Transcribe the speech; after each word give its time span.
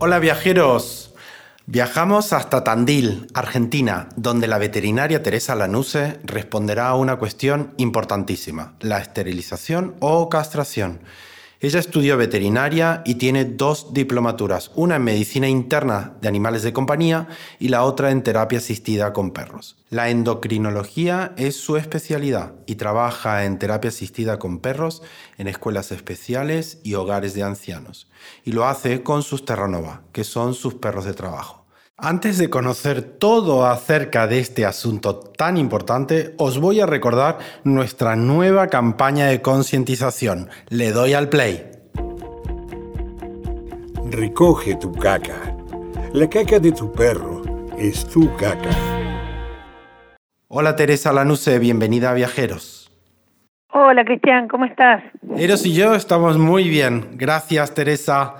Hola 0.00 0.20
viajeros, 0.20 1.12
viajamos 1.66 2.32
hasta 2.32 2.62
Tandil, 2.62 3.26
Argentina, 3.34 4.08
donde 4.14 4.46
la 4.46 4.58
veterinaria 4.58 5.24
Teresa 5.24 5.56
Lanuse 5.56 6.20
responderá 6.22 6.86
a 6.86 6.94
una 6.94 7.16
cuestión 7.16 7.74
importantísima, 7.78 8.76
la 8.78 8.98
esterilización 8.98 9.96
o 9.98 10.28
castración. 10.28 11.00
Ella 11.60 11.80
estudió 11.80 12.16
veterinaria 12.16 13.02
y 13.04 13.16
tiene 13.16 13.44
dos 13.44 13.92
diplomaturas, 13.92 14.70
una 14.76 14.94
en 14.94 15.02
medicina 15.02 15.48
interna 15.48 16.14
de 16.20 16.28
animales 16.28 16.62
de 16.62 16.72
compañía 16.72 17.26
y 17.58 17.66
la 17.66 17.82
otra 17.82 18.12
en 18.12 18.22
terapia 18.22 18.60
asistida 18.60 19.12
con 19.12 19.32
perros. 19.32 19.76
La 19.90 20.08
endocrinología 20.08 21.32
es 21.36 21.56
su 21.56 21.76
especialidad 21.76 22.52
y 22.66 22.76
trabaja 22.76 23.44
en 23.44 23.58
terapia 23.58 23.88
asistida 23.88 24.38
con 24.38 24.60
perros 24.60 25.02
en 25.36 25.48
escuelas 25.48 25.90
especiales 25.90 26.78
y 26.84 26.94
hogares 26.94 27.34
de 27.34 27.42
ancianos. 27.42 28.08
Y 28.44 28.52
lo 28.52 28.64
hace 28.64 29.02
con 29.02 29.24
sus 29.24 29.44
Terranova, 29.44 30.02
que 30.12 30.22
son 30.22 30.54
sus 30.54 30.74
perros 30.74 31.06
de 31.06 31.14
trabajo. 31.14 31.57
Antes 32.00 32.38
de 32.38 32.48
conocer 32.48 33.02
todo 33.02 33.66
acerca 33.66 34.28
de 34.28 34.38
este 34.38 34.64
asunto 34.64 35.18
tan 35.18 35.56
importante, 35.56 36.32
os 36.38 36.60
voy 36.60 36.78
a 36.78 36.86
recordar 36.86 37.38
nuestra 37.64 38.14
nueva 38.14 38.68
campaña 38.68 39.26
de 39.26 39.42
concientización. 39.42 40.48
Le 40.68 40.92
doy 40.92 41.14
al 41.14 41.28
play. 41.28 41.68
Recoge 44.08 44.76
tu 44.76 44.92
caca. 44.92 45.56
La 46.12 46.30
caca 46.30 46.60
de 46.60 46.70
tu 46.70 46.92
perro 46.92 47.42
es 47.76 48.06
tu 48.06 48.32
caca. 48.36 48.70
Hola 50.46 50.76
Teresa 50.76 51.12
Lanuse, 51.12 51.58
bienvenida 51.58 52.12
a 52.12 52.14
Viajeros. 52.14 52.92
Hola 53.72 54.04
Cristian, 54.04 54.46
¿cómo 54.46 54.66
estás? 54.66 55.02
Eros 55.36 55.66
y 55.66 55.74
yo 55.74 55.96
estamos 55.96 56.38
muy 56.38 56.68
bien. 56.68 57.08
Gracias 57.14 57.74
Teresa. 57.74 58.36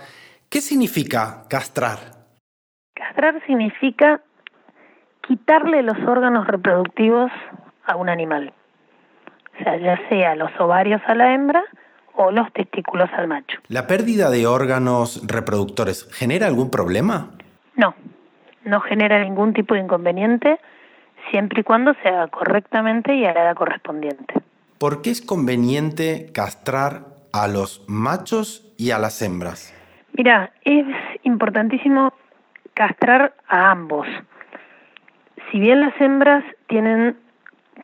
¿Qué 0.48 0.60
significa 0.60 1.42
castrar? 1.48 2.17
Castrar 3.18 3.44
significa 3.48 4.20
quitarle 5.26 5.82
los 5.82 5.98
órganos 6.06 6.46
reproductivos 6.46 7.32
a 7.84 7.96
un 7.96 8.08
animal. 8.08 8.52
O 9.58 9.64
sea, 9.64 9.76
ya 9.76 9.98
sea 10.08 10.36
los 10.36 10.52
ovarios 10.60 11.02
a 11.04 11.16
la 11.16 11.34
hembra 11.34 11.64
o 12.14 12.30
los 12.30 12.52
testículos 12.52 13.10
al 13.16 13.26
macho. 13.26 13.58
¿La 13.66 13.88
pérdida 13.88 14.30
de 14.30 14.46
órganos 14.46 15.20
reproductores 15.26 16.08
genera 16.12 16.46
algún 16.46 16.70
problema? 16.70 17.30
No, 17.74 17.96
no 18.64 18.80
genera 18.82 19.20
ningún 19.24 19.52
tipo 19.52 19.74
de 19.74 19.80
inconveniente 19.80 20.60
siempre 21.32 21.62
y 21.62 21.64
cuando 21.64 21.94
se 22.00 22.08
haga 22.10 22.28
correctamente 22.28 23.16
y 23.16 23.24
a 23.24 23.34
la 23.34 23.42
edad 23.42 23.56
correspondiente. 23.56 24.34
¿Por 24.78 25.02
qué 25.02 25.10
es 25.10 25.22
conveniente 25.22 26.30
castrar 26.32 27.00
a 27.32 27.48
los 27.48 27.84
machos 27.88 28.72
y 28.78 28.92
a 28.92 28.98
las 29.00 29.20
hembras? 29.22 29.74
Mira, 30.12 30.52
es 30.62 30.86
importantísimo 31.24 32.12
castrar 32.78 33.34
a 33.48 33.72
ambos. 33.72 34.06
Si 35.50 35.58
bien 35.58 35.80
las 35.80 36.00
hembras 36.00 36.44
tienen, 36.68 37.16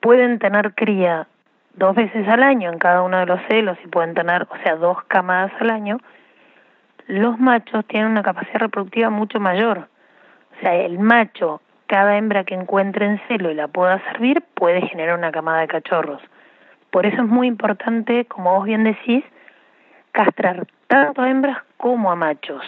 pueden 0.01 0.39
tener 0.39 0.73
cría 0.75 1.27
dos 1.75 1.97
veces 1.97 2.29
al 2.29 2.45
año 2.45 2.71
en 2.71 2.79
cada 2.79 3.03
uno 3.03 3.19
de 3.19 3.27
los 3.27 3.41
celos 3.49 3.77
y 3.85 3.89
pueden 3.89 4.15
tener, 4.15 4.43
o 4.43 4.57
sea, 4.63 4.77
dos 4.77 5.03
camadas 5.09 5.51
al 5.59 5.71
año, 5.71 5.99
los 7.09 7.41
machos 7.41 7.85
tienen 7.87 8.13
una 8.13 8.23
capacidad 8.23 8.61
reproductiva 8.61 9.11
mucho 9.11 9.41
mayor. 9.41 9.89
O 10.57 10.61
sea, 10.61 10.77
el 10.77 11.01
macho, 11.01 11.61
cada 11.89 12.17
hembra 12.17 12.45
que 12.45 12.55
encuentre 12.55 13.05
en 13.05 13.21
celo 13.27 13.51
y 13.51 13.55
la 13.55 13.67
pueda 13.67 14.01
servir, 14.13 14.45
puede 14.55 14.81
generar 14.83 15.19
una 15.19 15.33
camada 15.33 15.63
de 15.63 15.67
cachorros. 15.67 16.23
Por 16.93 17.05
eso 17.05 17.21
es 17.21 17.29
muy 17.29 17.49
importante, 17.49 18.27
como 18.27 18.55
vos 18.55 18.65
bien 18.65 18.85
decís, 18.85 19.25
castrar 20.13 20.69
tanto 20.87 21.21
a 21.21 21.29
hembras 21.29 21.59
como 21.79 22.13
a 22.13 22.15
machos. 22.15 22.65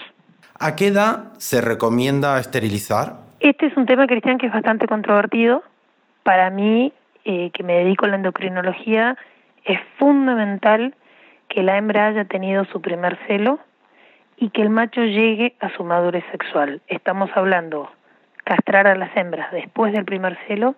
¿A 0.58 0.74
qué 0.74 0.86
edad 0.88 1.32
se 1.38 1.60
recomienda 1.60 2.38
esterilizar? 2.38 3.16
Este 3.40 3.66
es 3.66 3.76
un 3.76 3.84
tema, 3.84 4.06
Cristian, 4.06 4.38
que 4.38 4.46
es 4.46 4.52
bastante 4.52 4.86
controvertido. 4.86 5.62
Para 6.22 6.48
mí, 6.48 6.94
eh, 7.24 7.50
que 7.52 7.62
me 7.62 7.74
dedico 7.74 8.06
a 8.06 8.08
la 8.08 8.16
endocrinología, 8.16 9.18
es 9.64 9.78
fundamental 9.98 10.94
que 11.48 11.62
la 11.62 11.76
hembra 11.76 12.06
haya 12.06 12.24
tenido 12.24 12.64
su 12.66 12.80
primer 12.80 13.18
celo 13.26 13.58
y 14.38 14.48
que 14.50 14.62
el 14.62 14.70
macho 14.70 15.02
llegue 15.02 15.54
a 15.60 15.68
su 15.76 15.84
madurez 15.84 16.24
sexual. 16.30 16.80
Estamos 16.88 17.30
hablando 17.34 17.90
castrar 18.44 18.86
a 18.86 18.94
las 18.94 19.14
hembras 19.16 19.52
después 19.52 19.92
del 19.92 20.04
primer 20.06 20.38
celo 20.46 20.74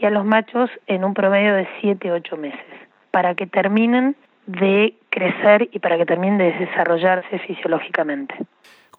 y 0.00 0.06
a 0.06 0.10
los 0.10 0.24
machos 0.24 0.70
en 0.86 1.04
un 1.04 1.14
promedio 1.14 1.54
de 1.54 1.66
7-8 1.82 2.36
meses, 2.36 2.60
para 3.10 3.34
que 3.34 3.46
terminen 3.46 4.14
de 4.46 4.94
crecer 5.08 5.68
y 5.72 5.80
para 5.80 5.96
que 5.96 6.06
terminen 6.06 6.38
de 6.38 6.52
desarrollarse 6.52 7.38
fisiológicamente. 7.40 8.34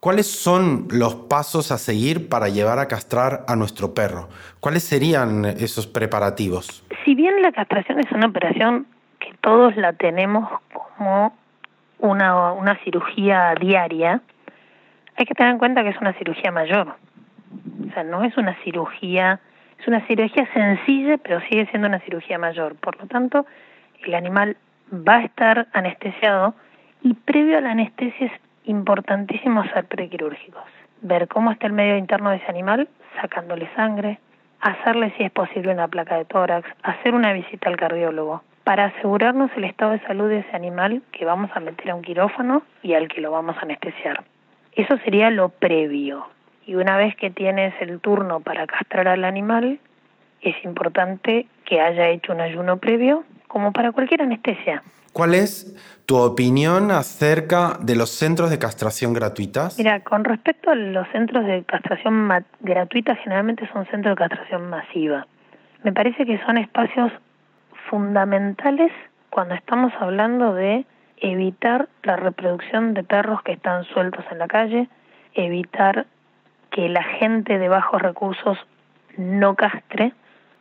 ¿Cuáles 0.01 0.25
son 0.25 0.87
los 0.89 1.13
pasos 1.13 1.71
a 1.71 1.77
seguir 1.77 2.27
para 2.27 2.49
llevar 2.49 2.79
a 2.79 2.87
castrar 2.87 3.45
a 3.47 3.55
nuestro 3.55 3.93
perro? 3.93 4.29
¿Cuáles 4.59 4.81
serían 4.81 5.45
esos 5.45 5.85
preparativos? 5.85 6.83
Si 7.05 7.13
bien 7.13 7.39
la 7.43 7.51
castración 7.51 7.99
es 7.99 8.11
una 8.11 8.25
operación 8.25 8.87
que 9.19 9.31
todos 9.41 9.77
la 9.77 9.93
tenemos 9.93 10.49
como 10.73 11.37
una, 11.99 12.51
una 12.53 12.79
cirugía 12.83 13.53
diaria, 13.61 14.21
hay 15.17 15.25
que 15.27 15.35
tener 15.35 15.51
en 15.51 15.59
cuenta 15.59 15.83
que 15.83 15.89
es 15.89 16.01
una 16.01 16.13
cirugía 16.13 16.51
mayor. 16.51 16.95
O 17.87 17.93
sea, 17.93 18.03
no 18.03 18.23
es 18.23 18.35
una 18.37 18.57
cirugía, 18.63 19.39
es 19.79 19.87
una 19.87 20.03
cirugía 20.07 20.51
sencilla, 20.51 21.19
pero 21.19 21.41
sigue 21.41 21.67
siendo 21.67 21.87
una 21.87 21.99
cirugía 21.99 22.39
mayor. 22.39 22.73
Por 22.77 22.99
lo 22.99 23.05
tanto, 23.05 23.45
el 24.03 24.15
animal 24.15 24.57
va 24.91 25.17
a 25.17 25.25
estar 25.25 25.67
anestesiado 25.73 26.55
y 27.03 27.13
previo 27.13 27.59
a 27.59 27.61
la 27.61 27.73
anestesia 27.73 28.25
es 28.25 28.50
importantísimo 28.65 29.61
hacer 29.61 29.85
prequirúrgicos. 29.85 30.63
Ver 31.01 31.27
cómo 31.27 31.51
está 31.51 31.67
el 31.67 31.73
medio 31.73 31.97
interno 31.97 32.29
de 32.29 32.37
ese 32.37 32.47
animal, 32.47 32.87
sacándole 33.19 33.69
sangre, 33.75 34.19
hacerle 34.59 35.13
si 35.17 35.23
es 35.23 35.31
posible 35.31 35.73
una 35.73 35.87
placa 35.87 36.17
de 36.17 36.25
tórax, 36.25 36.69
hacer 36.83 37.15
una 37.15 37.33
visita 37.33 37.69
al 37.69 37.77
cardiólogo, 37.77 38.43
para 38.63 38.85
asegurarnos 38.85 39.49
el 39.55 39.63
estado 39.63 39.93
de 39.93 39.99
salud 40.01 40.29
de 40.29 40.39
ese 40.39 40.55
animal 40.55 41.01
que 41.11 41.25
vamos 41.25 41.49
a 41.55 41.59
meter 41.59 41.91
a 41.91 41.95
un 41.95 42.03
quirófano 42.03 42.61
y 42.83 42.93
al 42.93 43.07
que 43.07 43.21
lo 43.21 43.31
vamos 43.31 43.57
a 43.57 43.61
anestesiar. 43.61 44.23
Eso 44.73 44.97
sería 44.99 45.29
lo 45.31 45.49
previo. 45.49 46.27
Y 46.65 46.75
una 46.75 46.95
vez 46.95 47.15
que 47.15 47.31
tienes 47.31 47.73
el 47.81 47.99
turno 47.99 48.39
para 48.39 48.67
castrar 48.67 49.07
al 49.07 49.25
animal, 49.25 49.79
es 50.41 50.55
importante 50.63 51.47
que 51.65 51.81
haya 51.81 52.09
hecho 52.09 52.33
un 52.33 52.41
ayuno 52.41 52.77
previo, 52.77 53.23
como 53.47 53.71
para 53.73 53.91
cualquier 53.91 54.21
anestesia. 54.21 54.83
¿Cuál 55.13 55.33
es 55.35 55.75
tu 56.05 56.17
opinión 56.17 56.89
acerca 56.89 57.77
de 57.81 57.95
los 57.95 58.09
centros 58.09 58.49
de 58.49 58.59
castración 58.59 59.13
gratuitas? 59.13 59.77
Mira, 59.77 59.99
con 60.01 60.23
respecto 60.23 60.71
a 60.71 60.75
los 60.75 61.07
centros 61.09 61.45
de 61.45 61.63
castración 61.63 62.29
gratuita, 62.61 63.15
generalmente 63.15 63.69
son 63.73 63.85
centros 63.87 64.15
de 64.15 64.19
castración 64.19 64.69
masiva. 64.69 65.27
Me 65.83 65.91
parece 65.91 66.25
que 66.25 66.39
son 66.45 66.57
espacios 66.57 67.11
fundamentales 67.89 68.91
cuando 69.29 69.55
estamos 69.55 69.91
hablando 69.99 70.53
de 70.53 70.85
evitar 71.17 71.89
la 72.03 72.15
reproducción 72.15 72.93
de 72.93 73.03
perros 73.03 73.41
que 73.43 73.53
están 73.53 73.83
sueltos 73.85 74.23
en 74.31 74.39
la 74.39 74.47
calle, 74.47 74.87
evitar 75.33 76.05
que 76.71 76.87
la 76.87 77.03
gente 77.03 77.57
de 77.57 77.67
bajos 77.67 78.01
recursos 78.01 78.57
no 79.17 79.55
castre. 79.55 80.13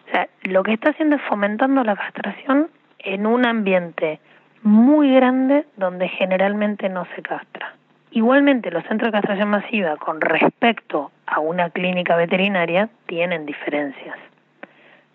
O 0.09 0.11
sea, 0.11 0.29
lo 0.43 0.65
que 0.65 0.73
está 0.73 0.91
haciendo 0.91 1.17
es 1.17 1.23
fomentando 1.23 1.85
la 1.85 1.95
castración 1.95 2.69
en 2.99 3.27
un 3.27 3.47
ambiente 3.47 4.21
muy 4.63 5.15
grande 5.15 5.67
donde 5.77 6.09
generalmente 6.09 6.89
no 6.89 7.07
se 7.17 7.23
castra. 7.23 7.75
Igualmente, 8.13 8.71
los 8.71 8.85
centros 8.85 9.09
de 9.09 9.19
castración 9.19 9.49
masiva 9.49 9.97
con 9.97 10.21
respecto 10.21 11.13
a 11.27 11.39
una 11.41 11.71
clínica 11.71 12.17
veterinaria 12.17 12.89
tienen 13.07 13.47
diferencias. 13.47 14.17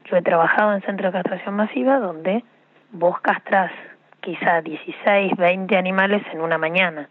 Yo 0.05 0.17
he 0.17 0.21
trabajado 0.21 0.73
en 0.73 0.81
centros 0.81 1.11
de 1.11 1.19
castración 1.19 1.55
masiva 1.55 1.99
donde 1.99 2.43
vos 2.91 3.19
castras 3.19 3.71
quizá 4.21 4.61
16, 4.61 5.35
20 5.35 5.77
animales 5.77 6.23
en 6.31 6.41
una 6.41 6.57
mañana. 6.57 7.09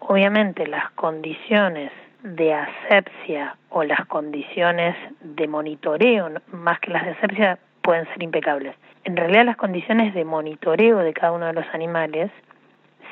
Obviamente 0.00 0.66
las 0.66 0.90
condiciones 0.90 1.90
de 2.22 2.54
asepsia 2.54 3.56
o 3.70 3.82
las 3.84 4.04
condiciones 4.06 4.94
de 5.20 5.48
monitoreo, 5.48 6.30
más 6.52 6.80
que 6.80 6.90
las 6.90 7.04
de 7.04 7.10
asepsia, 7.12 7.58
pueden 7.88 8.06
ser 8.12 8.22
impecables 8.22 8.76
en 9.08 9.16
realidad 9.16 9.46
las 9.46 9.56
condiciones 9.56 10.12
de 10.12 10.22
monitoreo 10.26 10.98
de 10.98 11.14
cada 11.14 11.32
uno 11.32 11.46
de 11.46 11.54
los 11.54 11.64
animales 11.72 12.30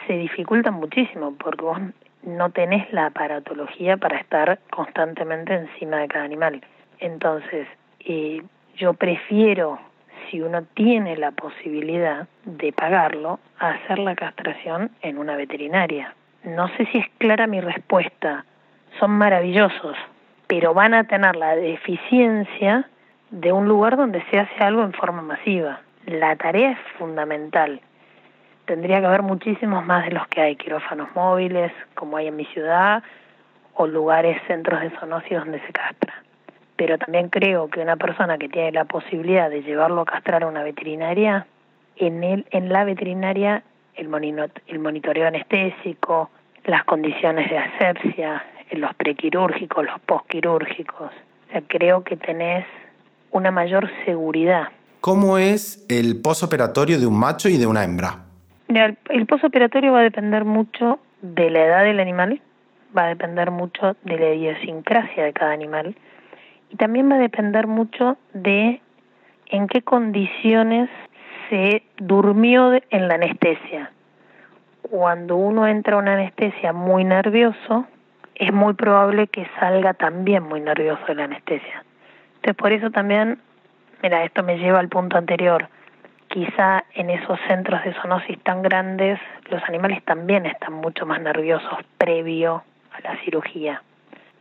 se 0.07 0.13
dificultan 0.13 0.75
muchísimo 0.75 1.35
porque 1.39 1.65
vos 1.65 1.79
no 2.23 2.51
tenés 2.51 2.93
la 2.93 3.07
aparatología 3.07 3.97
para 3.97 4.19
estar 4.19 4.59
constantemente 4.69 5.55
encima 5.55 5.97
de 5.97 6.09
cada 6.09 6.27
animal. 6.27 6.61
Entonces, 6.99 7.67
eh, 8.01 8.43
yo 8.77 8.93
prefiero, 8.93 9.79
si 10.31 10.43
uno 10.43 10.65
tiene 10.75 11.17
la 11.17 11.31
posibilidad 11.31 12.29
de 12.45 12.75
pagarlo, 12.75 13.41
hacer 13.59 13.99
la 13.99 14.15
castración 14.15 14.91
en 15.01 15.17
una 15.17 15.37
veterinaria. 15.37 16.15
No 16.45 16.69
sé 16.77 16.85
si 16.93 16.99
es 16.99 17.07
clara 17.17 17.47
mi 17.47 17.63
respuesta. 17.63 18.45
Son 19.01 19.13
maravillosos, 19.13 19.97
pero 20.47 20.75
van 20.75 20.93
a 20.93 21.05
tener 21.05 21.37
la 21.37 21.57
deficiencia 21.57 22.87
de 23.31 23.53
un 23.53 23.67
lugar 23.67 23.97
donde 23.97 24.23
se 24.31 24.39
hace 24.39 24.63
algo 24.63 24.83
en 24.83 24.93
forma 24.93 25.23
masiva. 25.23 25.81
La 26.07 26.37
tarea 26.37 26.73
es 26.73 26.79
fundamental. 26.99 27.81
Tendría 28.67 29.01
que 29.01 29.07
haber 29.07 29.23
muchísimos 29.23 29.85
más 29.85 30.05
de 30.07 30.13
los 30.13 30.27
que 30.29 30.41
hay, 30.41 30.57
quirófanos 30.57 31.09
móviles, 31.15 31.73
como 31.95 32.17
hay 32.17 32.29
en 32.29 32.37
mi 32.37 32.45
ciudad, 32.47 33.03
o 33.75 33.87
lugares, 33.87 34.41
centros 34.47 34.81
de 34.81 34.91
zoonosis 34.91 35.39
donde 35.39 35.61
se 35.61 35.73
castra. 35.73 36.23
Pero 36.77 36.99
también 36.99 37.29
creo 37.29 37.69
que 37.69 37.81
una 37.81 37.97
persona 37.97 38.39
que 38.39 38.49
tiene 38.49 38.73
la 38.73 38.85
posibilidad 38.85 39.51
de 39.51 39.63
llevarlo 39.63 40.03
a 40.03 40.05
castrar 40.05 40.43
a 40.43 40.47
una 40.47 40.63
veterinaria, 40.63 41.47
en, 41.97 42.23
el, 42.23 42.47
en 42.51 42.73
la 42.73 42.85
veterinaria 42.85 43.63
el, 43.95 44.09
el 44.67 44.79
monitoreo 44.79 45.27
anestésico, 45.27 46.31
las 46.65 46.85
condiciones 46.85 47.49
de 47.51 47.59
asepsia, 47.59 48.45
los 48.73 48.95
prequirúrgicos, 48.95 49.85
los 49.85 50.01
postquirúrgicos. 50.01 51.13
O 51.49 51.53
sea, 51.53 51.63
creo 51.67 52.03
que 52.05 52.17
tenés 52.17 52.67
una 53.37 53.51
mayor 53.51 53.91
seguridad. 54.05 54.69
¿Cómo 55.01 55.39
es 55.39 55.85
el 55.89 56.21
posoperatorio 56.21 56.99
de 56.99 57.07
un 57.07 57.19
macho 57.19 57.49
y 57.49 57.59
de 57.59 57.67
una 57.67 57.85
hembra? 57.85 58.25
El, 58.69 58.99
el 59.11 59.27
posoperatorio 59.27 59.93
va 59.93 60.01
a 60.01 60.03
depender 60.03 60.45
mucho 60.45 60.99
de 61.21 61.51
la 61.51 61.65
edad 61.65 61.85
del 61.85 62.01
animal, 62.01 62.41
va 62.97 63.05
a 63.05 63.09
depender 63.09 63.51
mucho 63.51 63.97
de 64.03 64.19
la 64.19 64.35
idiosincrasia 64.35 65.25
de 65.25 65.33
cada 65.33 65.53
animal 65.53 65.95
y 66.71 66.77
también 66.77 67.11
va 67.11 67.17
a 67.17 67.19
depender 67.19 67.67
mucho 67.67 68.17
de 68.33 68.81
en 69.49 69.69
qué 69.69 69.83
condiciones 69.83 70.89
se 71.49 71.83
durmió 71.99 72.73
en 72.91 73.09
la 73.09 73.15
anestesia. 73.15 73.93
Cuando 74.83 75.37
uno 75.37 75.67
entra 75.67 75.97
a 75.97 75.99
una 75.99 76.15
anestesia 76.15 76.73
muy 76.73 77.05
nervioso, 77.05 77.87
es 78.35 78.53
muy 78.53 78.75
probable 78.75 79.29
que 79.29 79.47
salga 79.61 79.95
también 79.95 80.43
muy 80.43 80.61
nervioso 80.61 81.05
de 81.07 81.15
la 81.15 81.25
anestesia. 81.25 81.85
Entonces, 82.47 82.63
por 82.63 82.73
eso 82.73 82.91
también, 82.93 83.41
mira, 84.05 84.23
esto 84.23 84.45
me 84.45 84.57
lleva 84.57 84.79
al 84.79 84.89
punto 84.89 85.19
anterior. 85.19 85.69
Quizá 86.29 86.85
en 86.95 87.11
esos 87.11 87.41
centros 87.49 87.83
de 87.83 87.93
zoonosis 87.95 88.41
tan 88.45 88.63
grandes, 88.63 89.19
los 89.51 89.61
animales 89.65 90.01
también 90.05 90.47
están 90.47 90.75
mucho 90.75 91.07
más 91.07 91.21
nerviosos 91.21 91.77
previo 91.99 92.63
a 92.93 93.01
la 93.01 93.17
cirugía. 93.25 93.83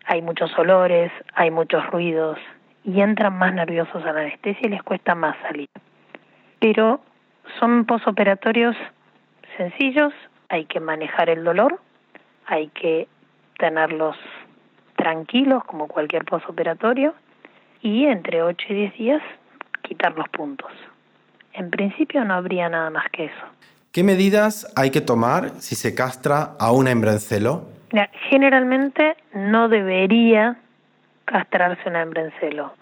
Hay 0.06 0.22
muchos 0.22 0.56
olores, 0.60 1.12
hay 1.34 1.50
muchos 1.50 1.84
ruidos 1.88 2.38
y 2.84 3.02
entran 3.02 3.40
más 3.40 3.56
nerviosos 3.56 4.06
a 4.06 4.14
la 4.14 4.20
anestesia 4.20 4.68
y 4.68 4.70
les 4.70 4.84
cuesta 4.84 5.16
más 5.16 5.36
salir. 5.42 5.70
Pero 6.60 7.00
son 7.60 7.86
posoperatorios 7.86 8.76
sencillos, 9.58 10.14
hay 10.50 10.66
que 10.66 10.80
manejar 10.80 11.32
el 11.32 11.44
dolor, 11.44 11.80
hay 12.46 12.68
que 12.68 13.08
tenerlos 13.58 14.16
tranquilos 14.96 15.64
como 15.64 15.88
cualquier 15.88 16.24
posoperatorio 16.24 17.16
y 17.86 18.08
entre 18.08 18.42
8 18.42 18.66
y 18.70 18.74
10 18.74 18.98
días 18.98 19.22
quitar 19.84 20.18
los 20.18 20.28
puntos. 20.30 20.72
En 21.54 21.70
principio 21.70 22.26
no 22.26 22.34
habría 22.34 22.68
nada 22.68 22.90
más 22.90 23.06
que 23.12 23.26
eso. 23.26 23.46
¿Qué 23.92 24.04
medidas 24.04 24.74
hay 24.76 24.90
que 24.90 25.02
tomar 25.02 25.52
si 25.60 25.76
se 25.76 25.94
castra 25.94 26.56
a 26.60 26.72
una 26.72 26.90
hembra 26.90 27.12
en 27.12 27.20
celo? 27.20 27.70
Generalmente 28.30 29.16
no 29.36 29.70
debería 29.70 30.56
castrarse 31.26 31.88
una 31.88 32.02
hembra 32.02 32.24
en 32.24 32.32
celo. 32.40 32.74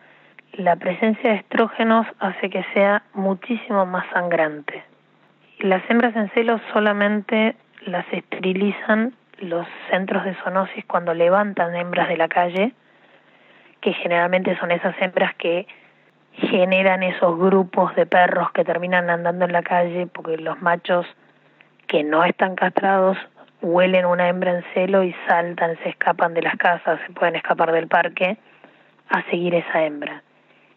La 0.54 0.78
presencia 0.78 1.32
de 1.32 1.36
estrógenos 1.36 2.08
hace 2.20 2.50
que 2.50 2.64
sea 2.74 3.04
muchísimo 3.14 3.86
más 3.86 4.06
sangrante. 4.14 4.86
Las 5.60 5.84
hembras 5.90 6.16
en 6.16 6.32
celo 6.32 6.62
solamente 6.72 7.58
las 7.86 8.06
esterilizan 8.14 9.14
los 9.40 9.68
centros 9.92 10.24
de 10.24 10.34
zoonosis 10.36 10.86
cuando 10.86 11.14
levantan 11.14 11.76
hembras 11.76 12.08
de 12.08 12.18
la 12.18 12.30
calle 12.30 12.74
que 13.84 13.92
generalmente 13.92 14.58
son 14.60 14.72
esas 14.72 14.96
hembras 15.02 15.36
que 15.36 15.68
generan 16.38 17.04
esos 17.04 17.38
grupos 17.38 17.94
de 17.96 18.06
perros 18.06 18.50
que 18.54 18.64
terminan 18.64 19.10
andando 19.10 19.44
en 19.44 19.52
la 19.52 19.62
calle 19.62 20.08
porque 20.08 20.38
los 20.38 20.62
machos 20.62 21.06
que 21.86 22.02
no 22.02 22.24
están 22.24 22.56
castrados 22.56 23.18
huelen 23.62 24.06
una 24.06 24.30
hembra 24.30 24.52
en 24.52 24.64
celo 24.74 25.04
y 25.04 25.14
saltan, 25.28 25.78
se 25.84 25.90
escapan 25.90 26.34
de 26.34 26.44
las 26.44 26.56
casas, 26.56 26.98
se 27.06 27.12
pueden 27.12 27.36
escapar 27.36 27.74
del 27.74 27.90
parque 27.90 28.38
a 29.10 29.22
seguir 29.24 29.54
esa 29.54 29.84
hembra. 29.84 30.24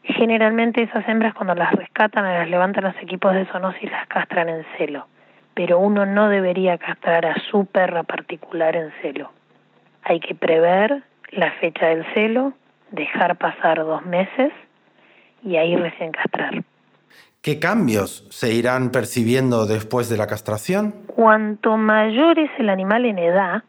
Generalmente 0.03 0.83
esas 0.83 1.09
hembras 1.09 1.33
cuando 1.35 1.55
las 1.55 1.73
rescatan, 1.73 2.25
las 2.25 2.51
levantan 2.51 2.85
los 2.85 2.97
equipos 3.01 3.35
de 3.35 3.47
zoonosis, 3.47 3.91
las 3.91 4.09
castran 4.09 4.49
en 4.49 4.65
celo. 4.77 5.07
Pero 5.55 5.79
uno 5.79 6.07
no 6.07 6.29
debería 6.29 6.77
castrar 6.77 7.25
a 7.25 7.37
su 7.51 7.67
perra 7.67 8.03
particular 8.03 8.75
en 8.75 8.91
celo. 9.01 9.31
Hay 10.03 10.19
que 10.19 10.35
prever 10.35 11.03
la 11.31 11.53
fecha 11.53 11.87
del 11.87 12.05
celo, 12.15 12.53
dejar 12.97 13.37
pasar 13.37 13.79
dos 13.79 14.05
meses 14.05 14.53
y 15.45 15.57
ahí 15.57 15.77
recién 15.77 16.11
castrar. 16.11 16.65
¿Qué 17.41 17.61
cambios 17.61 18.27
se 18.31 18.53
irán 18.53 18.91
percibiendo 18.91 19.67
después 19.67 20.09
de 20.09 20.17
la 20.17 20.27
castración? 20.27 20.93
Cuanto 21.07 21.77
mayor 21.77 22.41
es 22.41 22.51
el 22.59 22.69
animal 22.69 23.05
en 23.05 23.21
edad, 23.21 23.63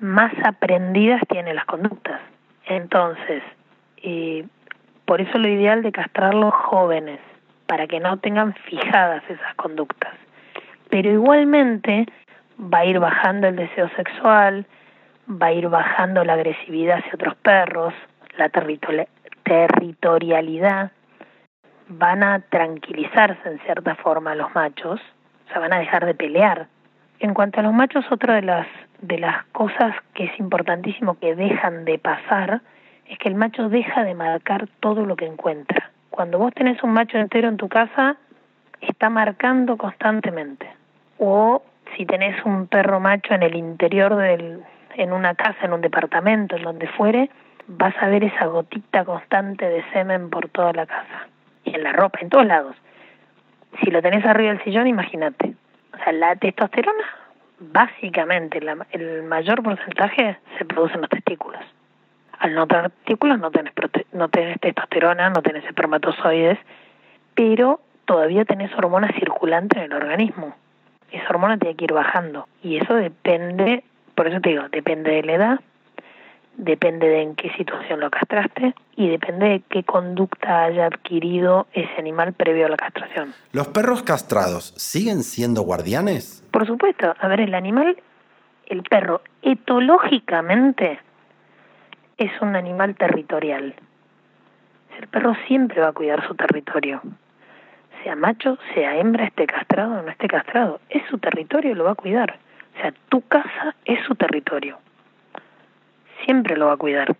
más 0.00 0.32
aprendidas 0.44 1.22
tiene 1.28 1.54
las 1.54 1.64
conductas. 1.64 2.20
Entonces, 2.66 3.42
eh, 4.02 4.46
por 5.06 5.22
eso 5.22 5.38
lo 5.38 5.48
ideal 5.48 5.82
de 5.82 5.90
castrarlos 5.90 6.52
jóvenes, 6.52 7.18
para 7.66 7.86
que 7.86 8.00
no 8.00 8.18
tengan 8.18 8.54
fijadas 8.54 9.22
esas 9.28 9.54
conductas. 9.54 10.12
Pero 10.90 11.10
igualmente 11.10 12.06
va 12.60 12.80
a 12.80 12.84
ir 12.84 12.98
bajando 12.98 13.46
el 13.48 13.56
deseo 13.56 13.88
sexual, 13.96 14.66
va 15.30 15.46
a 15.46 15.52
ir 15.52 15.68
bajando 15.68 16.24
la 16.24 16.34
agresividad 16.34 16.98
hacia 16.98 17.14
otros 17.14 17.36
perros, 17.36 17.94
la 18.38 18.48
territorialidad, 19.44 20.92
van 21.88 22.22
a 22.22 22.40
tranquilizarse 22.40 23.48
en 23.48 23.58
cierta 23.60 23.94
forma 23.96 24.34
los 24.34 24.54
machos, 24.54 25.00
o 25.46 25.48
sea, 25.52 25.60
van 25.60 25.72
a 25.72 25.78
dejar 25.78 26.06
de 26.06 26.14
pelear. 26.14 26.68
En 27.20 27.34
cuanto 27.34 27.60
a 27.60 27.62
los 27.62 27.72
machos, 27.72 28.04
otra 28.10 28.34
de 28.34 28.42
las, 28.42 28.66
de 29.00 29.18
las 29.18 29.44
cosas 29.46 29.94
que 30.14 30.24
es 30.24 30.38
importantísimo 30.38 31.18
que 31.18 31.34
dejan 31.34 31.84
de 31.84 31.98
pasar 31.98 32.60
es 33.06 33.18
que 33.18 33.28
el 33.28 33.34
macho 33.34 33.68
deja 33.68 34.04
de 34.04 34.14
marcar 34.14 34.68
todo 34.80 35.04
lo 35.06 35.16
que 35.16 35.26
encuentra. 35.26 35.90
Cuando 36.10 36.38
vos 36.38 36.52
tenés 36.52 36.82
un 36.82 36.90
macho 36.92 37.16
entero 37.18 37.48
en 37.48 37.56
tu 37.56 37.68
casa, 37.68 38.16
está 38.80 39.08
marcando 39.08 39.76
constantemente. 39.76 40.68
O 41.18 41.62
si 41.96 42.04
tenés 42.06 42.44
un 42.44 42.66
perro 42.66 43.00
macho 43.00 43.34
en 43.34 43.42
el 43.42 43.56
interior 43.56 44.14
del, 44.16 44.62
en 44.94 45.12
una 45.12 45.34
casa, 45.34 45.58
en 45.62 45.72
un 45.72 45.80
departamento, 45.80 46.56
en 46.56 46.62
donde 46.62 46.86
fuere, 46.88 47.30
vas 47.68 47.94
a 48.00 48.08
ver 48.08 48.24
esa 48.24 48.46
gotita 48.46 49.04
constante 49.04 49.68
de 49.68 49.84
semen 49.92 50.30
por 50.30 50.48
toda 50.48 50.72
la 50.72 50.86
casa 50.86 51.28
y 51.64 51.74
en 51.74 51.82
la 51.84 51.92
ropa, 51.92 52.18
en 52.20 52.30
todos 52.30 52.46
lados. 52.46 52.74
Si 53.82 53.90
lo 53.90 54.02
tenés 54.02 54.24
arriba 54.24 54.52
del 54.52 54.64
sillón, 54.64 54.86
imagínate. 54.86 55.54
O 55.92 56.02
sea, 56.02 56.12
la 56.12 56.34
testosterona, 56.36 57.04
básicamente, 57.60 58.60
el 58.92 59.22
mayor 59.24 59.62
porcentaje 59.62 60.38
se 60.56 60.64
produce 60.64 60.94
en 60.94 61.02
los 61.02 61.10
testículos. 61.10 61.60
Al 62.38 62.54
no 62.54 62.66
tener 62.66 62.90
testículos 62.90 63.38
no 63.38 63.50
tenés, 63.50 63.72
no 64.12 64.28
tenés 64.28 64.58
testosterona, 64.60 65.28
no 65.30 65.42
tenés 65.42 65.64
espermatozoides, 65.64 66.58
pero 67.34 67.80
todavía 68.06 68.44
tenés 68.44 68.72
hormonas 68.74 69.14
circulantes 69.16 69.76
en 69.76 69.84
el 69.84 69.92
organismo. 69.92 70.56
Esa 71.12 71.28
hormona 71.28 71.58
tiene 71.58 71.76
que 71.76 71.84
ir 71.84 71.92
bajando. 71.92 72.48
Y 72.62 72.78
eso 72.78 72.94
depende, 72.94 73.84
por 74.14 74.28
eso 74.28 74.40
te 74.40 74.50
digo, 74.50 74.68
depende 74.70 75.10
de 75.10 75.22
la 75.24 75.32
edad, 75.34 75.60
depende 76.58 77.08
de 77.08 77.22
en 77.22 77.34
qué 77.36 77.50
situación 77.56 78.00
lo 78.00 78.10
castraste 78.10 78.74
y 78.96 79.08
depende 79.08 79.48
de 79.48 79.62
qué 79.70 79.84
conducta 79.84 80.64
haya 80.64 80.86
adquirido 80.86 81.68
ese 81.72 81.94
animal 81.98 82.34
previo 82.34 82.66
a 82.66 82.68
la 82.68 82.76
castración. 82.76 83.32
¿Los 83.52 83.68
perros 83.68 84.02
castrados 84.02 84.74
siguen 84.76 85.22
siendo 85.22 85.62
guardianes? 85.62 86.44
Por 86.50 86.66
supuesto. 86.66 87.14
A 87.18 87.28
ver, 87.28 87.40
el 87.40 87.54
animal, 87.54 87.96
el 88.66 88.82
perro, 88.82 89.22
etológicamente 89.40 90.98
es 92.18 92.32
un 92.42 92.56
animal 92.56 92.96
territorial. 92.96 93.74
El 95.00 95.06
perro 95.06 95.36
siempre 95.46 95.80
va 95.80 95.88
a 95.88 95.92
cuidar 95.92 96.26
su 96.26 96.34
territorio. 96.34 97.00
Sea 98.02 98.16
macho, 98.16 98.58
sea 98.74 98.96
hembra, 98.96 99.26
esté 99.26 99.46
castrado 99.46 100.00
o 100.00 100.02
no 100.02 100.10
esté 100.10 100.26
castrado. 100.26 100.80
Es 100.90 101.02
su 101.08 101.18
territorio 101.18 101.70
y 101.70 101.74
lo 101.74 101.84
va 101.84 101.92
a 101.92 101.94
cuidar. 101.94 102.40
O 102.76 102.80
sea, 102.80 102.92
tu 103.08 103.20
casa 103.22 103.76
es 103.84 104.04
su 104.06 104.16
territorio 104.16 104.78
siempre 106.24 106.56
lo 106.56 106.66
va 106.66 106.74
a 106.74 106.76
cuidar. 106.76 107.16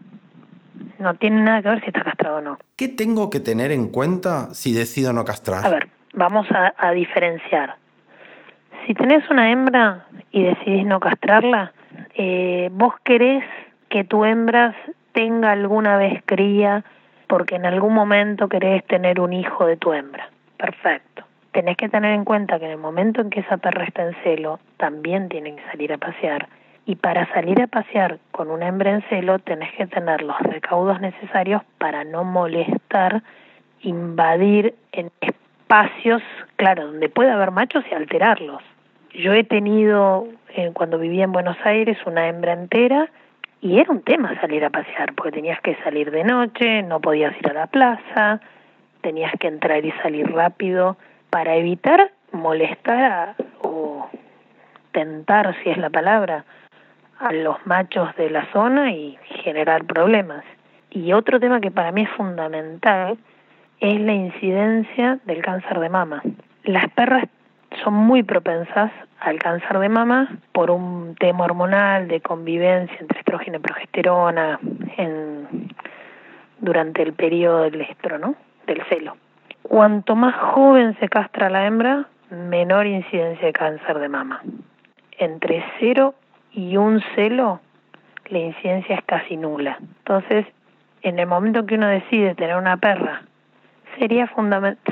No 0.99 1.14
tiene 1.14 1.43
nada 1.43 1.62
que 1.62 1.69
ver 1.69 1.81
si 1.81 1.87
está 1.87 2.02
castrado 2.02 2.38
o 2.38 2.40
no. 2.40 2.59
¿Qué 2.76 2.88
tengo 2.88 3.31
que 3.31 3.40
tener 3.40 3.71
en 3.71 3.88
cuenta 3.88 4.52
si 4.55 4.73
decido 4.73 5.12
no 5.12 5.25
castrar? 5.25 5.64
A 5.64 5.71
ver, 5.71 5.88
vamos 6.14 6.47
a, 6.50 6.90
diferenciar. 6.93 7.76
Si 8.87 8.95
tenés 8.95 9.28
una 9.31 9.50
hembra 9.50 10.07
y 10.33 10.43
decidís 10.43 10.87
no 10.87 10.99
castrarla, 11.00 11.73
eh, 12.14 12.69
vos 12.73 12.95
querés 13.05 13.45
que 13.88 14.05
tu 14.05 14.25
hembra 14.25 14.75
tenga 15.12 15.52
alguna 15.52 15.97
vez 15.97 16.23
cría 16.25 16.85
porque 17.26 17.57
en 17.57 17.67
algún 17.67 17.95
momento 17.95 18.49
querés 18.49 18.85
tener 18.87 19.21
un 19.21 19.33
hijo 19.33 19.67
de 19.67 19.76
tu 19.76 19.93
hembra. 19.93 20.31
Perfecto. 20.57 21.25
Tenés 21.52 21.76
que 21.76 21.88
tener 21.88 22.12
en 22.12 22.25
cuenta 22.25 22.59
que 22.59 22.67
en 22.67 22.73
el 22.73 22.78
momento 22.78 23.21
en 23.21 23.31
que 23.31 23.40
esa 23.40 23.57
perra 23.57 23.85
está 23.85 24.02
en 24.02 24.14
celo, 24.23 24.61
también 24.76 25.28
tienen 25.28 25.57
que 25.57 25.64
salir 25.71 25.93
a 25.93 25.99
pasear. 25.99 26.49
Y 26.88 26.97
para 26.97 27.30
salir 27.35 27.61
a 27.61 27.66
pasear 27.66 28.18
con 28.33 28.62
en 28.62 29.02
celo, 29.11 29.38
tenés 29.40 29.71
que 29.75 29.87
tener 29.88 30.23
los 30.23 30.40
recaudos 30.40 30.99
necesarios 31.02 31.61
para 31.76 32.02
no 32.02 32.25
molestar, 32.25 33.23
invadir 33.83 34.75
en 34.92 35.11
espacios, 35.21 36.23
claro, 36.57 36.87
donde 36.87 37.11
puede 37.11 37.30
haber 37.30 37.50
machos 37.50 37.85
y 37.90 37.95
alterarlos. 37.95 38.62
Yo 39.12 39.35
he 39.35 39.45
tenido, 39.45 40.28
eh, 40.54 40.71
cuando 40.73 40.99
vivía 40.99 41.25
en 41.25 41.33
Buenos 41.33 41.59
Aires, 41.62 41.99
una 42.07 42.26
hembra 42.26 42.54
entera 42.54 43.11
y 43.61 43.78
era 43.80 43.92
un 43.92 44.00
tema 44.00 44.40
salir 44.40 44.64
a 44.64 44.71
pasear, 44.71 45.12
porque 45.12 45.33
tenías 45.33 45.61
que 45.61 45.76
salir 45.85 46.11
de 46.11 46.25
noche, 46.25 46.83
no 46.85 47.00
podías 47.00 47.38
ir 47.38 47.50
a 47.50 47.52
la 47.52 47.66
plaza, 47.66 48.40
tenías 49.02 49.35
que 49.38 49.49
entrar 49.49 49.85
y 49.85 49.92
salir 50.02 50.33
rápido 50.33 50.97
para 51.28 51.54
evitar 51.57 52.12
molestar 52.33 53.35
o 53.61 54.09
tentar, 54.92 55.54
si 55.62 55.68
es 55.68 55.76
la 55.76 55.90
palabra, 55.90 56.47
a 57.19 57.33
los 57.33 57.65
machos 57.67 58.15
de 58.17 58.31
la 58.31 58.47
zona 58.53 58.93
y 58.93 59.19
generar 59.43 59.85
problemas. 59.85 60.45
Y 60.91 61.13
otro 61.13 61.41
tema 61.41 61.61
que 61.61 61.71
para 61.71 61.93
mí 61.93 62.03
es 62.03 62.11
fundamental 62.11 63.19
es 63.81 64.01
la 64.01 64.13
incidencia 64.13 65.19
del 65.25 65.43
cáncer 65.43 65.79
de 65.81 65.89
mama. 65.89 66.23
Las 66.65 66.89
perras 66.91 67.25
son 67.83 67.95
muy 67.95 68.23
propensas 68.23 68.91
al 69.21 69.39
cáncer 69.39 69.79
de 69.79 69.89
mama 69.89 70.39
por 70.53 70.71
un 70.71 71.15
tema 71.19 71.45
hormonal 71.45 72.09
de 72.09 72.21
convivencia 72.21 72.97
entre 73.01 73.19
estrógeno 73.19 73.59
y 73.59 73.61
progesterona 73.61 74.59
en, 74.97 75.73
durante 76.61 77.03
el 77.03 77.13
periodo 77.13 77.63
del 77.63 77.81
estro, 77.83 78.19
¿no? 78.19 78.35
del 78.67 78.83
celo. 78.89 79.17
Cuanto 79.63 80.15
más 80.15 80.35
joven 80.35 80.97
se 80.99 81.09
castra 81.09 81.51
la 81.51 81.67
hembra, 81.67 82.07
menor 82.31 82.87
incidencia 82.87 83.47
de 83.47 83.53
cáncer 83.53 83.99
de 83.99 84.09
mama. 84.09 84.43
Entre 85.19 85.65
cero 85.81 86.15
y 86.52 86.76
un 86.76 87.02
celo, 87.14 87.61
la 88.28 88.38
incidencia 88.38 88.97
es 88.97 89.05
casi 89.05 89.37
nula. 89.37 89.78
Entonces, 89.81 90.47
en 91.02 91.19
el 91.19 91.26
momento 91.26 91.67
que 91.67 91.76
uno 91.76 91.88
decide 91.88 92.35
tener 92.35 92.57
una 92.57 92.76
perra 92.76 93.23
sería, 93.99 94.31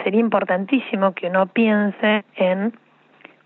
sería 0.02 0.20
importantísimo 0.20 1.12
que 1.12 1.28
uno 1.28 1.46
piense 1.46 2.25
en 2.36 2.72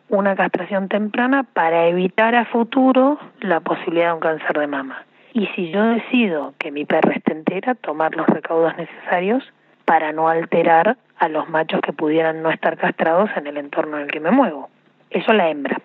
una 0.09 0.35
castración 0.35 0.88
temprana 0.88 1.45
para 1.45 1.87
evitar 1.87 2.35
a 2.35 2.45
futuro 2.47 3.19
la 3.40 3.61
posibilidad 3.61 4.09
de 4.09 4.12
un 4.14 4.21
cáncer 4.21 4.59
de 4.59 4.67
mama. 4.67 5.05
Y 5.33 5.47
si 5.55 5.71
yo 5.71 5.85
decido 5.85 6.55
que 6.59 6.73
mi 6.73 6.85
perra 6.85 7.12
esté 7.12 7.33
entera, 7.33 7.76
tomar 7.76 8.17
los 8.17 8.26
recaudos 8.26 8.76
necesarios 8.76 9.45
para 9.85 10.12
no 10.12 10.29
alterar 10.29 10.97
a 11.19 11.29
los 11.29 11.49
machos 11.49 11.81
que 11.83 11.93
pudieran 11.93 12.43
no 12.43 12.50
estar 12.50 12.76
castrados 12.76 13.31
en 13.37 13.47
el 13.47 13.57
entorno 13.57 13.97
en 13.97 14.05
el 14.05 14.11
que 14.11 14.21
me 14.21 14.31
muevo. 14.31 14.69
Eso 15.11 15.33
la 15.33 15.49
hembra. 15.49 15.76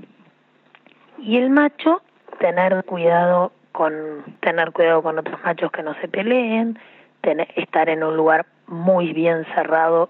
Y 1.19 1.37
el 1.37 1.49
macho, 1.49 2.01
tener 2.39 2.83
cuidado 2.85 3.51
con 3.71 3.93
tener 4.39 4.71
cuidado 4.71 5.03
con 5.03 5.19
otros 5.19 5.43
machos 5.43 5.71
que 5.71 5.83
no 5.83 5.93
se 5.95 6.07
peleen, 6.07 6.79
estar 7.55 7.89
en 7.89 8.03
un 8.03 8.15
lugar 8.15 8.45
muy 8.67 9.13
bien 9.13 9.45
cerrado 9.55 10.09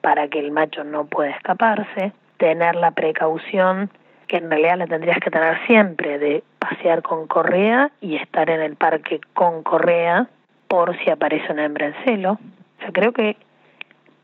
para 0.00 0.28
que 0.28 0.38
el 0.38 0.50
macho 0.50 0.84
no 0.84 1.06
pueda 1.06 1.30
escaparse, 1.30 2.12
tener 2.36 2.74
la 2.76 2.90
precaución 2.90 3.90
que 4.26 4.36
en 4.36 4.50
realidad 4.50 4.78
la 4.78 4.86
tendrías 4.86 5.18
que 5.18 5.30
tener 5.30 5.58
siempre 5.66 6.18
de 6.18 6.42
pasear 6.58 7.02
con 7.02 7.26
correa 7.26 7.90
y 8.00 8.16
estar 8.16 8.48
en 8.50 8.60
el 8.60 8.76
parque 8.76 9.20
con 9.34 9.62
correa 9.62 10.28
por 10.68 10.96
si 10.98 11.10
aparece 11.10 11.52
una 11.52 11.64
hembra 11.64 11.86
en 11.86 11.94
celo. 12.04 12.38
O 12.86 12.92
creo 12.92 13.12
que 13.12 13.36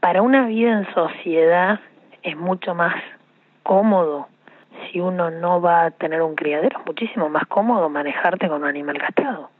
para 0.00 0.22
una 0.22 0.46
vida 0.46 0.78
en 0.78 0.94
sociedad 0.94 1.80
es 2.22 2.36
mucho 2.36 2.74
más 2.74 2.94
cómodo 3.62 4.28
si 4.90 5.00
uno 5.00 5.30
no 5.30 5.60
va 5.60 5.86
a 5.86 5.90
tener 5.90 6.22
un 6.22 6.34
criadero, 6.34 6.78
es 6.78 6.86
muchísimo 6.86 7.28
más 7.28 7.46
cómodo 7.46 7.88
manejarte 7.88 8.48
con 8.48 8.62
un 8.62 8.68
animal 8.68 8.98
castrado. 8.98 9.50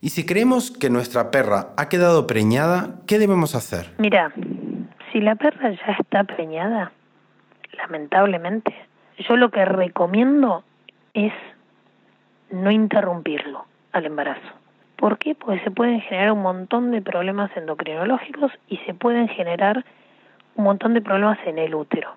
Y 0.00 0.10
si 0.10 0.26
creemos 0.26 0.70
que 0.70 0.90
nuestra 0.90 1.30
perra 1.30 1.68
ha 1.76 1.88
quedado 1.88 2.26
preñada, 2.26 3.00
¿qué 3.06 3.18
debemos 3.18 3.54
hacer? 3.54 3.92
Mira, 3.98 4.32
si 5.12 5.20
la 5.20 5.36
perra 5.36 5.70
ya 5.70 5.96
está 5.98 6.24
preñada, 6.24 6.92
lamentablemente, 7.76 8.74
yo 9.18 9.36
lo 9.36 9.50
que 9.50 9.64
recomiendo 9.64 10.64
es 11.14 11.32
no 12.50 12.70
interrumpirlo 12.70 13.66
al 13.92 14.06
embarazo. 14.06 14.40
¿Por 14.96 15.18
qué? 15.18 15.34
Porque 15.34 15.62
se 15.64 15.70
pueden 15.70 16.00
generar 16.00 16.32
un 16.32 16.42
montón 16.42 16.90
de 16.90 17.02
problemas 17.02 17.50
endocrinológicos 17.56 18.52
y 18.68 18.78
se 18.78 18.94
pueden 18.94 19.28
generar 19.28 19.84
un 20.56 20.64
montón 20.64 20.94
de 20.94 21.00
problemas 21.00 21.38
en 21.46 21.58
el 21.58 21.74
útero. 21.74 22.14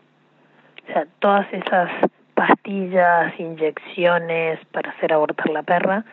O 0.88 0.94
sea, 0.94 1.06
todas 1.20 1.52
esas 1.52 1.90
pastillas, 2.38 3.34
inyecciones 3.40 4.64
para 4.68 4.92
hacer 4.92 5.12
abortar 5.12 5.50
la 5.50 5.64
perra, 5.64 6.06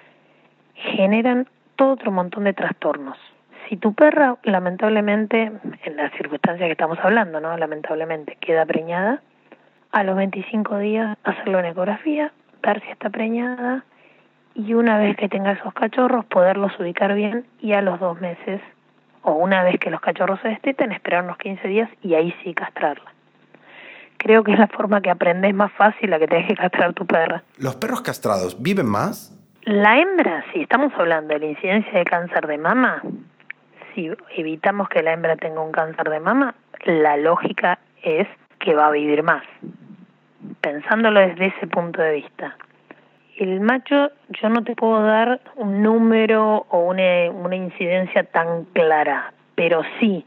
generan 0.75 1.47
todo 1.77 1.93
otro 1.93 2.11
montón 2.11 2.45
de 2.45 2.55
trastornos. 2.55 3.19
Si 3.69 3.77
tu 3.77 3.93
perra, 3.93 4.39
lamentablemente, 4.43 5.53
en 5.85 5.97
las 5.97 6.13
circunstancias 6.15 6.67
que 6.67 6.73
estamos 6.73 6.99
hablando, 7.03 7.41
¿no? 7.41 7.55
Lamentablemente 7.59 8.39
queda 8.41 8.65
preñada, 8.65 9.21
a 9.93 10.03
los 10.03 10.17
25 10.17 10.79
días 10.79 11.19
hacerle 11.25 11.59
una 11.59 11.69
ecografía, 11.69 12.33
ver 12.63 12.83
si 12.83 12.91
está 12.91 13.11
preñada 13.11 13.85
y 14.55 14.73
una 14.73 14.97
vez 14.97 15.17
que 15.19 15.29
tenga 15.29 15.53
esos 15.53 15.75
cachorros 15.75 16.25
poderlos 16.25 16.73
ubicar 16.81 17.15
bien 17.15 17.45
y 17.61 17.75
a 17.75 17.83
los 17.83 18.01
dos 18.01 18.19
meses 18.19 18.63
o 19.23 19.33
una 19.33 19.63
vez 19.63 19.79
que 19.79 19.91
los 19.91 20.01
cachorros 20.01 20.41
se 20.41 20.49
desteten 20.49 20.91
esperar 20.91 21.23
unos 21.23 21.37
15 21.37 21.69
días 21.69 21.91
y 22.03 22.15
ahí 22.15 22.35
sí 22.43 22.55
castrarla. 22.55 23.14
Creo 24.25 24.43
que 24.43 24.53
es 24.53 24.59
la 24.59 24.69
forma 24.69 25.03
que 25.03 25.11
aprendes 25.11 25.55
más 25.55 25.71
fácil 25.73 26.11
a 26.15 26.19
que 26.19 26.27
te 26.27 26.37
deje 26.37 26.57
castrar 26.57 26.95
tu 26.95 27.05
perra. 27.05 27.43
¿Los 27.59 27.77
perros 27.77 28.01
castrados 28.01 28.63
viven 28.63 28.87
más? 28.87 29.39
La 29.65 30.01
hembra, 30.01 30.43
si 30.51 30.63
estamos 30.63 30.95
hablando 30.97 31.35
de 31.35 31.41
la 31.41 31.47
incidencia 31.47 31.99
de 31.99 32.07
cáncer 32.07 32.47
de 32.47 32.57
mama, 32.57 33.03
si 33.95 34.11
evitamos 34.35 34.89
que 34.89 35.03
la 35.03 35.13
hembra 35.13 35.37
tenga 35.37 35.61
un 35.61 35.73
cáncer 35.73 36.09
de 36.09 36.21
mama, 36.21 36.55
la 36.87 37.19
lógica 37.19 37.79
es 38.03 38.27
que 38.61 38.75
va 38.75 38.87
a 38.87 38.93
vivir 38.93 39.23
más. 39.23 39.43
Pensándolo 40.63 41.21
desde 41.21 41.49
ese 41.49 41.67
punto 41.67 42.01
de 42.01 42.15
vista. 42.15 42.57
El 43.37 43.61
macho, 43.61 44.11
yo 44.41 44.49
no 44.49 44.65
te 44.65 44.75
puedo 44.75 45.03
dar 45.03 45.43
un 45.57 45.83
número 45.83 46.65
o 46.71 46.79
una, 46.79 47.31
una 47.31 47.57
incidencia 47.57 48.25
tan 48.25 48.65
clara, 48.73 49.35
pero 49.55 49.83
sí, 50.01 50.25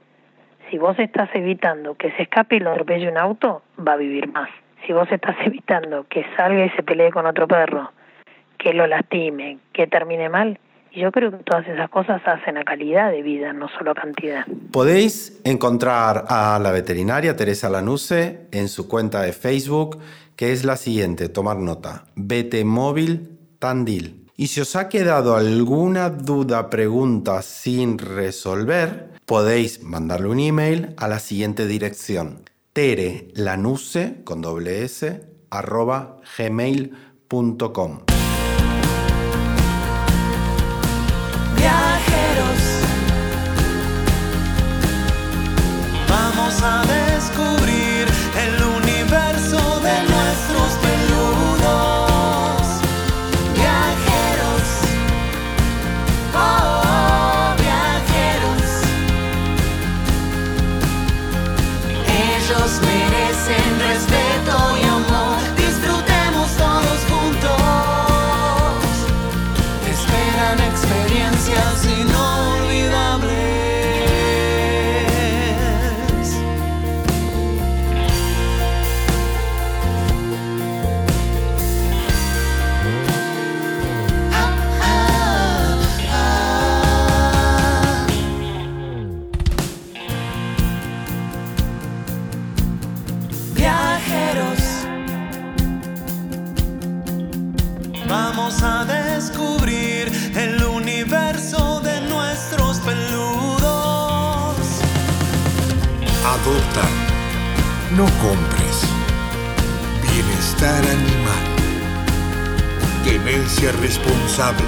si 0.69 0.77
vos 0.77 0.97
estás 0.99 1.29
evitando 1.33 1.95
que 1.95 2.11
se 2.11 2.23
escape 2.23 2.57
y 2.57 2.59
lo 2.59 2.71
atropelle 2.71 3.09
un 3.09 3.17
auto, 3.17 3.61
va 3.85 3.93
a 3.93 3.97
vivir 3.97 4.31
más. 4.31 4.49
Si 4.85 4.93
vos 4.93 5.07
estás 5.11 5.35
evitando 5.45 6.05
que 6.09 6.25
salga 6.35 6.65
y 6.65 6.69
se 6.71 6.83
pelee 6.83 7.11
con 7.11 7.25
otro 7.25 7.47
perro, 7.47 7.91
que 8.57 8.73
lo 8.73 8.87
lastime, 8.87 9.59
que 9.73 9.87
termine 9.87 10.29
mal. 10.29 10.59
Yo 10.93 11.11
creo 11.11 11.29
que 11.29 11.37
todas 11.43 11.67
esas 11.67 11.89
cosas 11.89 12.21
hacen 12.25 12.57
a 12.57 12.63
calidad 12.63 13.11
de 13.11 13.21
vida, 13.21 13.53
no 13.53 13.67
solo 13.69 13.91
a 13.91 13.93
cantidad. 13.93 14.45
Podéis 14.71 15.39
encontrar 15.43 16.23
a 16.27 16.57
la 16.59 16.71
veterinaria 16.71 17.35
Teresa 17.35 17.69
Lanuse 17.69 18.47
en 18.51 18.67
su 18.67 18.87
cuenta 18.87 19.21
de 19.21 19.31
Facebook, 19.31 19.99
que 20.35 20.53
es 20.53 20.65
la 20.65 20.75
siguiente, 20.75 21.29
tomar 21.29 21.57
nota, 21.57 22.05
Móvil 22.65 23.37
Tandil. 23.59 24.25
Y 24.35 24.47
si 24.47 24.61
os 24.61 24.75
ha 24.75 24.87
quedado 24.89 25.35
alguna 25.35 26.09
duda, 26.09 26.69
pregunta 26.69 27.41
sin 27.41 27.97
resolver, 27.97 29.16
podéis 29.27 29.83
mandarle 29.83 30.29
un 30.29 30.39
email 30.39 30.93
a 30.95 31.09
la 31.09 31.19
siguiente 31.19 31.67
dirección, 31.67 32.49
terelanuse 32.71 34.21
con 34.23 34.41
doble. 34.41 34.87
No 107.97 108.05
compres. 108.21 108.81
Bienestar 110.03 110.83
animal. 110.85 111.45
Tenencia 113.03 113.71
responsable. 113.71 114.67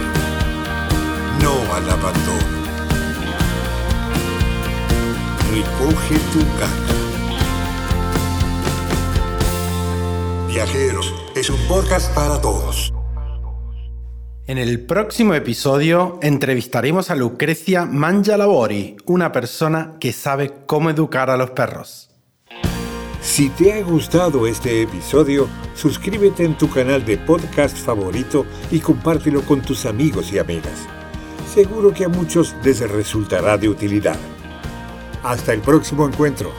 No 1.41 1.53
al 1.75 1.88
abandono. 1.88 2.59
Recoge 5.51 6.17
tu 6.33 6.39
caca. 6.57 6.93
Viajeros 10.48 11.13
es 11.36 11.51
un 11.51 11.59
podcast 11.67 12.12
para 12.15 12.41
todos. 12.41 12.91
En 14.50 14.58
el 14.58 14.79
próximo 14.79 15.36
episodio 15.36 16.18
entrevistaremos 16.24 17.12
a 17.12 17.15
Lucrecia 17.15 17.86
Mangialavori, 17.86 18.98
una 19.06 19.32
persona 19.32 19.94
que 20.00 20.12
sabe 20.12 20.51
cómo 20.65 20.89
educar 20.89 21.29
a 21.29 21.38
los 21.38 21.51
perros. 21.51 22.10
Si 23.22 23.50
te 23.50 23.74
ha 23.74 23.84
gustado 23.84 24.48
este 24.48 24.82
episodio, 24.82 25.48
suscríbete 25.75 26.46
en 26.46 26.58
tu 26.58 26.68
canal 26.68 27.06
de 27.06 27.20
podcast 27.20 27.77
favorito 27.77 28.48
y 28.72 28.79
compártelo 28.79 29.44
con 29.44 29.62
tus 29.62 29.86
amigos 29.86 30.34
y 30.34 30.39
amigas. 30.39 30.88
Seguro 31.53 31.94
que 31.94 32.06
a 32.06 32.10
muchos 32.10 32.56
les 32.63 32.79
resultará 32.89 33.56
de 33.56 33.70
utilidad. 33.70 34.18
Hasta 35.22 35.53
el 35.53 35.60
próximo 35.62 36.08
encuentro. 36.08 36.53